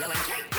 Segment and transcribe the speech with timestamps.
[0.00, 0.49] yelling,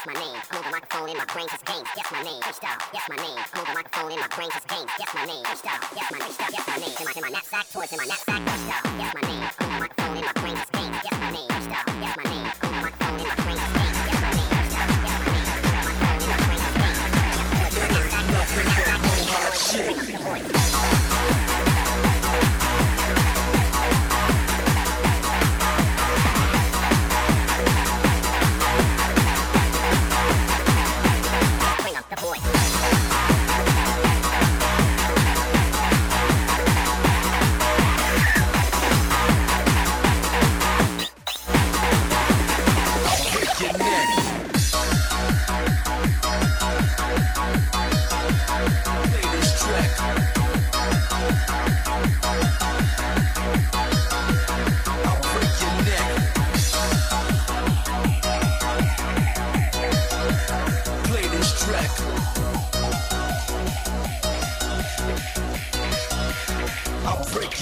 [0.00, 0.40] yes my name.
[0.52, 2.42] Move the microphone in my brain just games, yes my name.
[2.46, 3.36] H style, yes my name.
[3.56, 5.44] Move the microphone in my brain just games, yes my name.
[5.46, 6.34] H style, yes my name.
[6.38, 6.94] Yes my name.
[6.98, 8.40] In my in my knapsack, towards in my knapsack.
[8.40, 8.89] H style.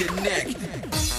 [0.08, 1.17] Connect.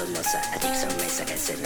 [0.00, 1.56] I think ça, addiction, mais ça, qu'elle s'est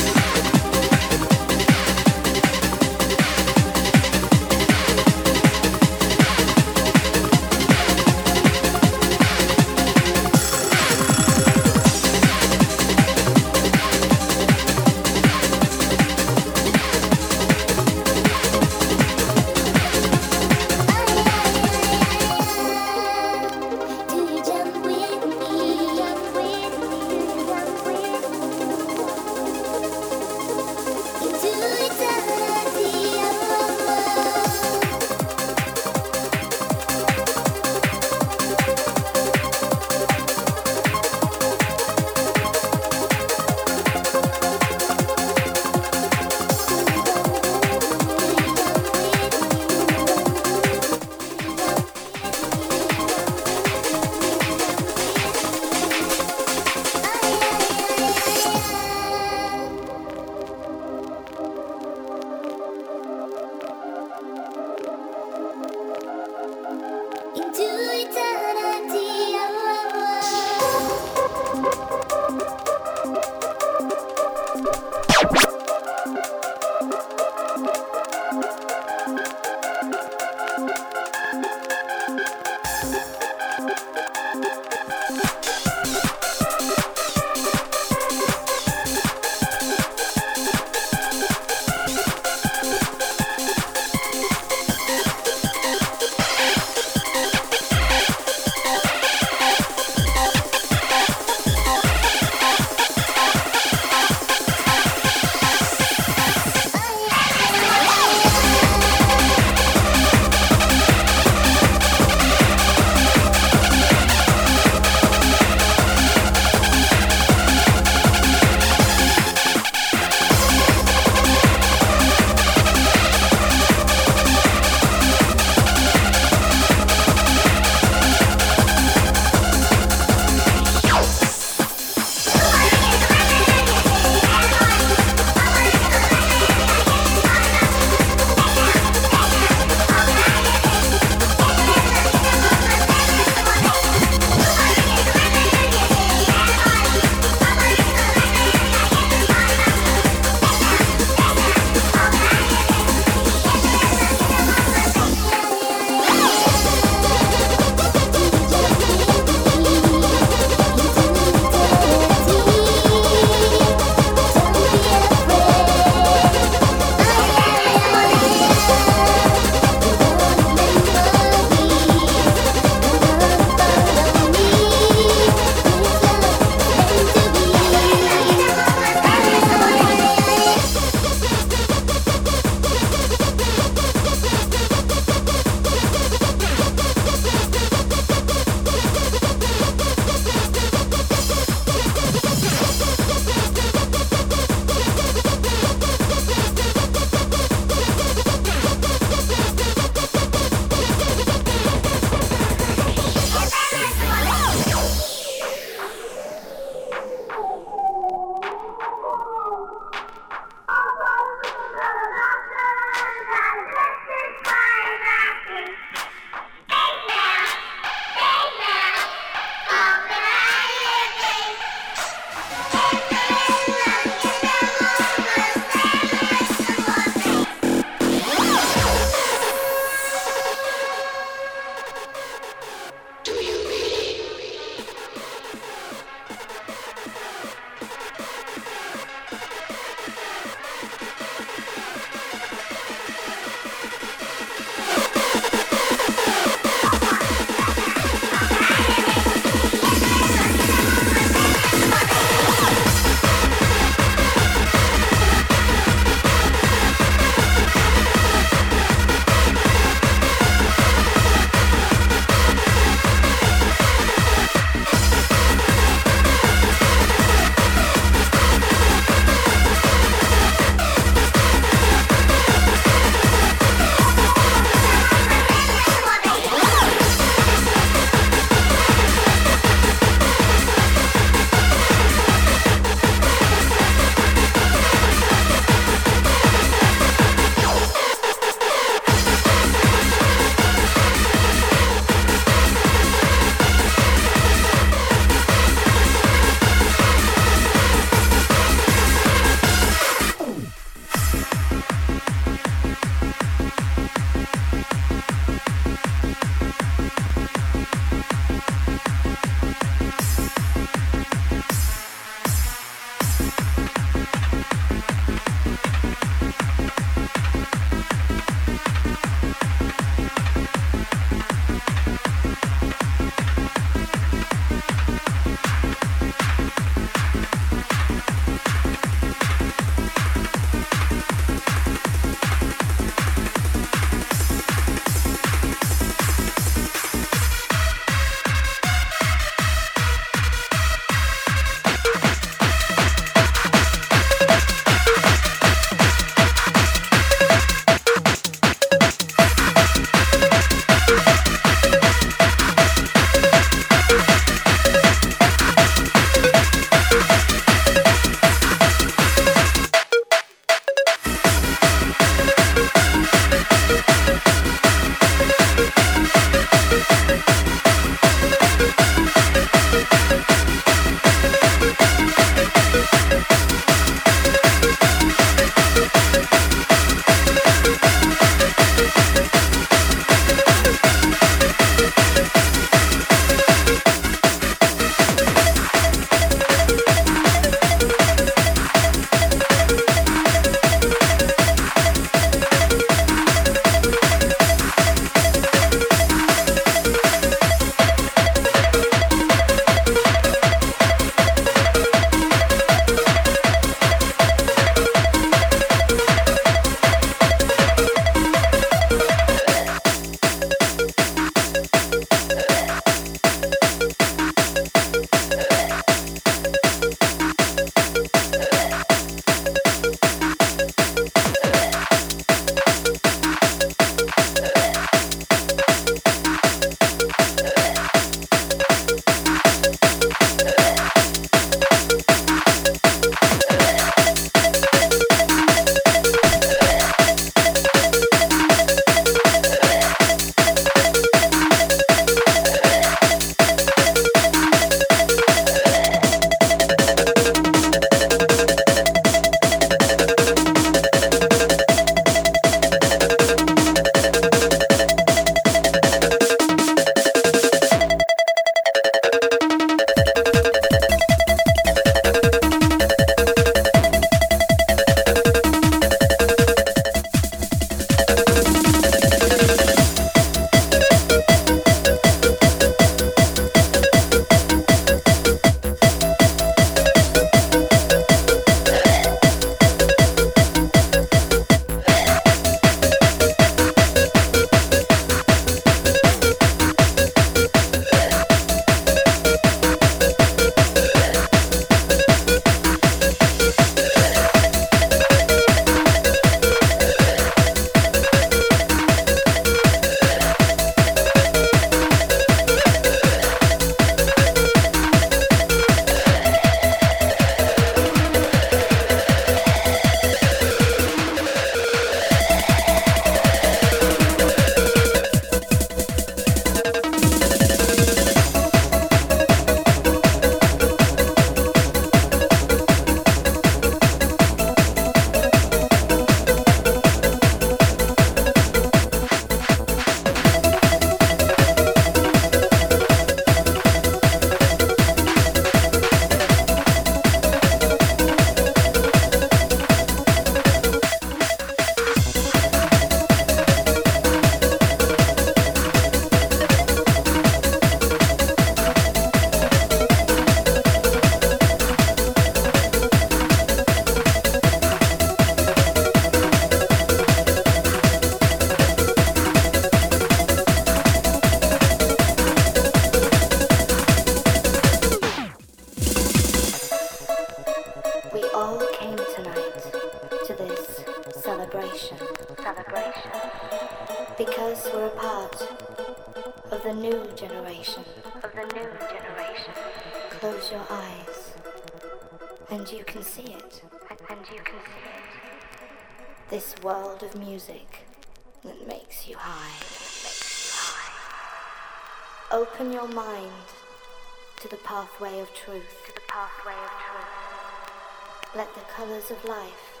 [598.98, 600.00] colors of life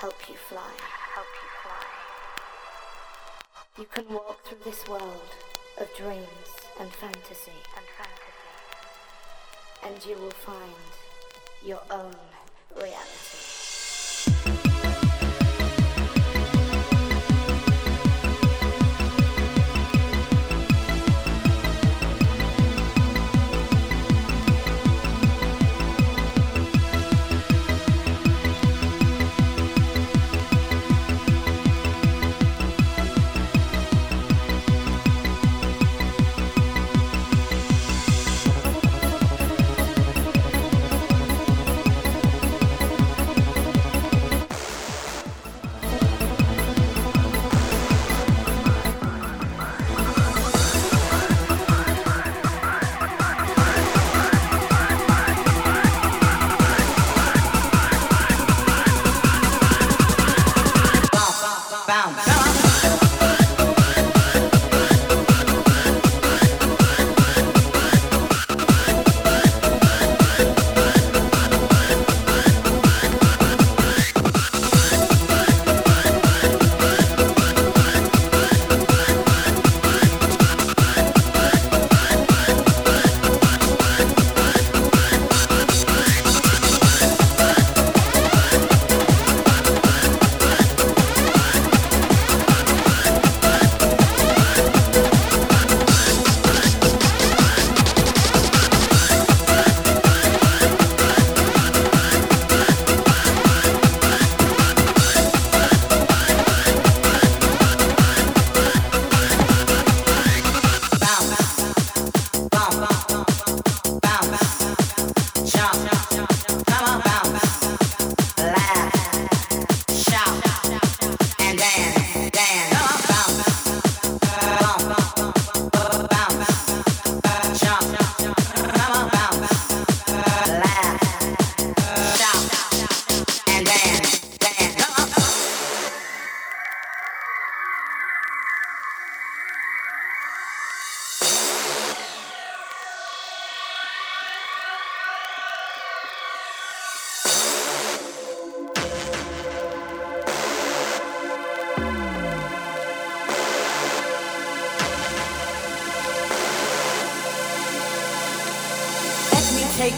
[0.00, 0.72] help you fly.
[1.14, 1.84] Help you fly.
[3.78, 5.30] You can walk through this world
[5.78, 6.48] of dreams
[6.80, 7.60] and fantasy.
[7.76, 8.46] And fantasy.
[9.84, 10.90] And you will find
[11.62, 12.16] your own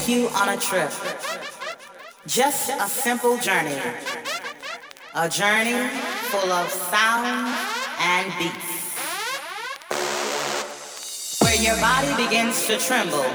[0.09, 0.91] you on a trip.
[2.27, 3.77] Just a simple journey.
[5.15, 5.89] A journey
[6.31, 7.55] full of sound
[8.01, 8.69] and beats.
[11.43, 13.29] Where your body begins to tremble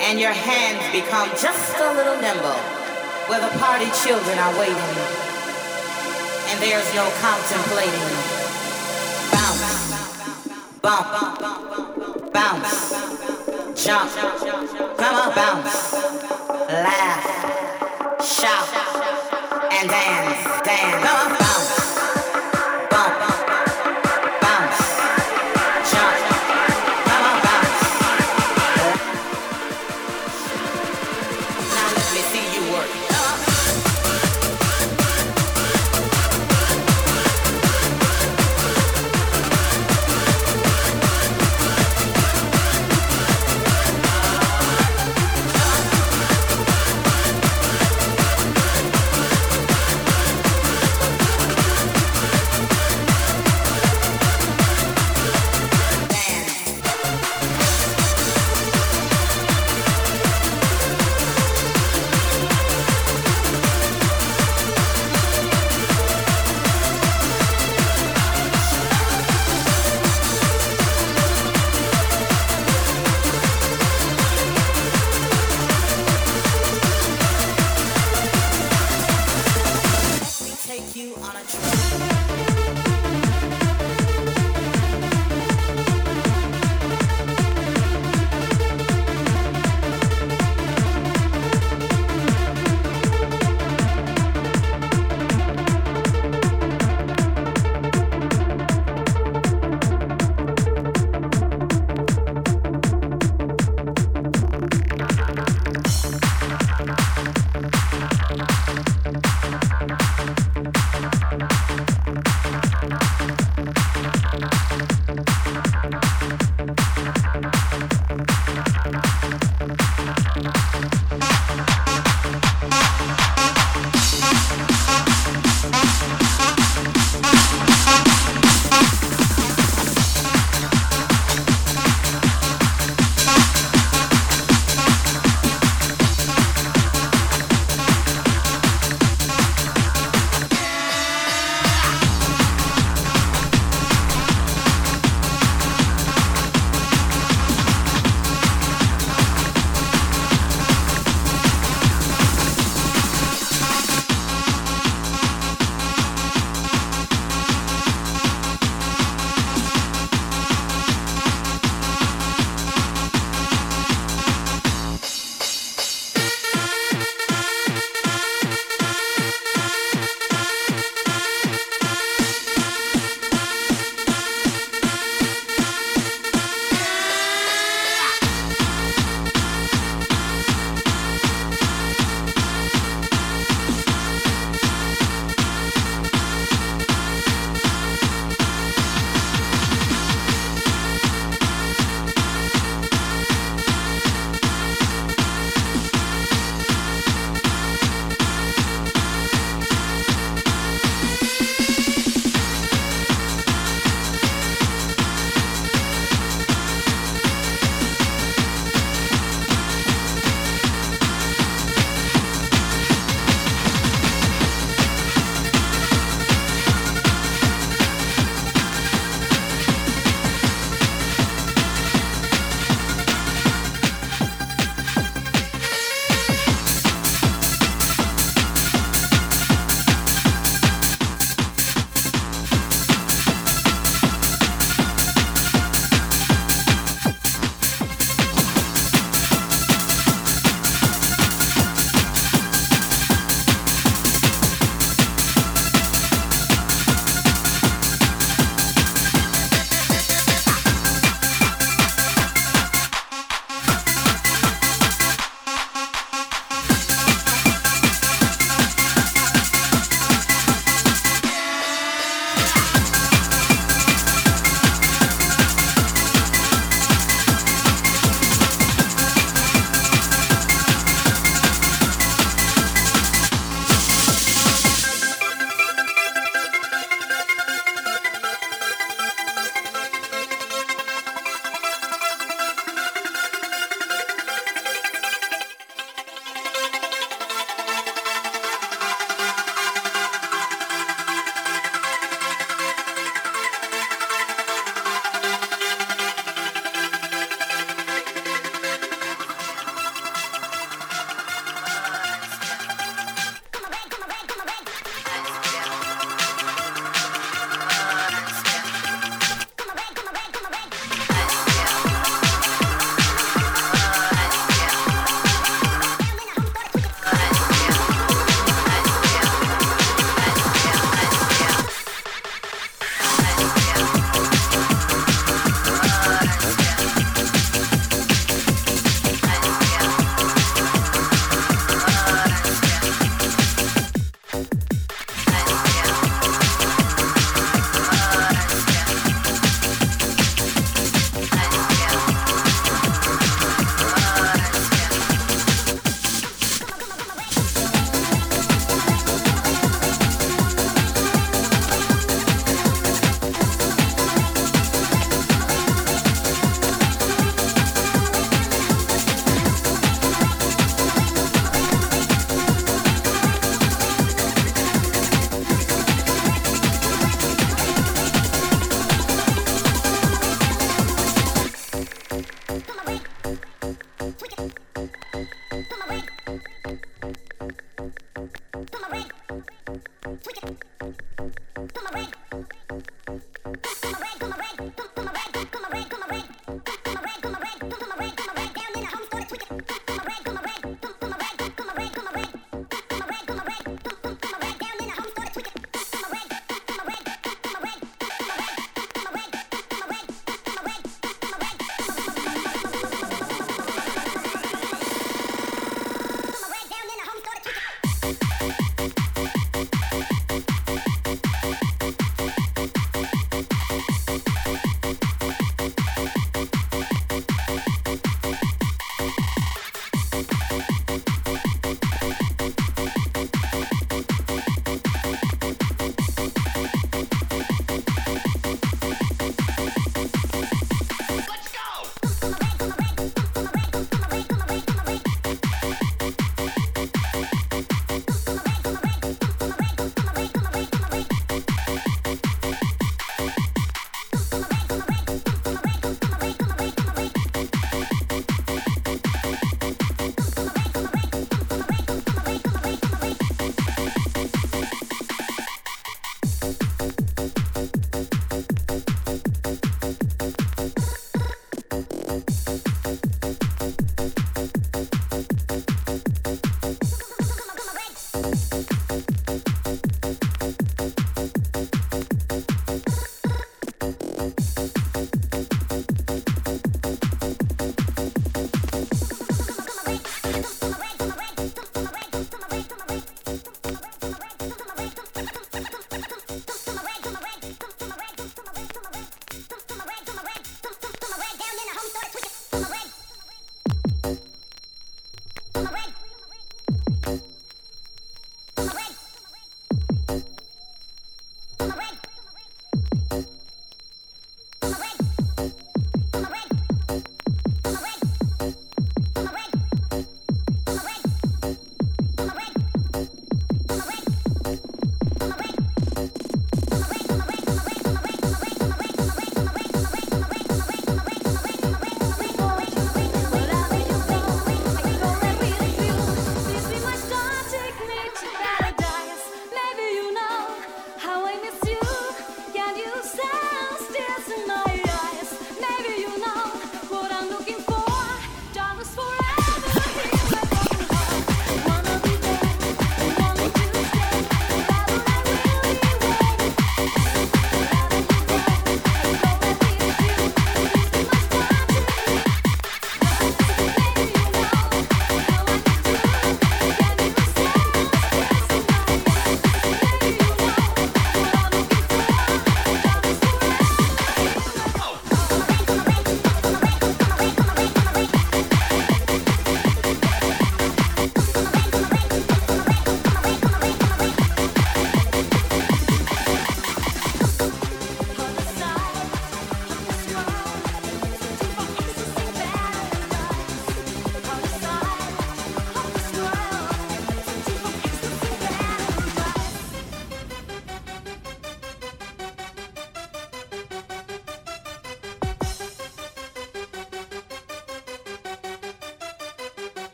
[0.00, 2.60] and your hands become just a little nimble.
[3.28, 5.22] Where the party children are waiting
[6.48, 7.92] and there's no contemplating.
[9.30, 9.92] Bounce,
[10.80, 14.41] bump, bounce, jump,
[15.02, 15.92] on, bounce,
[16.68, 17.24] laugh,
[18.22, 18.68] shout,
[19.72, 21.31] and dance, dance, come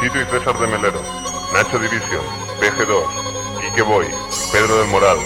[0.00, 1.02] Chito y César de Melero,
[1.52, 2.24] Nacho Division,
[2.58, 4.06] PG2, Quique Boy,
[4.50, 5.18] Pedro del Moral,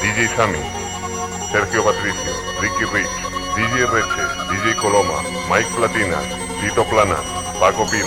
[0.00, 0.58] DJ Sammy,
[1.52, 2.32] Sergio Patricio,
[2.62, 3.10] Ricky Rich,
[3.56, 6.16] DJ Reche, DJ Coloma, Mike Platina,
[6.62, 7.16] Tito Plana,
[7.60, 8.06] Paco Pil,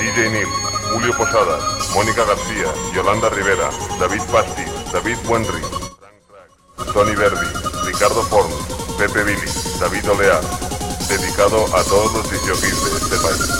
[0.00, 0.48] DJ Neil,
[0.94, 1.62] Julio Posadas,
[1.94, 3.68] Mónica García, Yolanda Rivera,
[3.98, 5.60] David Pasti, David Wenry,
[6.94, 7.46] Tony Verdi,
[7.84, 8.50] Ricardo Forn,
[8.96, 10.40] Pepe Billy, David Olear,
[11.08, 13.59] dedicado a todos los disjockeys de este país.